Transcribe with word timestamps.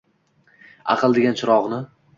Аql 0.95 1.11
degan 1.19 1.39
chirogʼini 1.43 1.85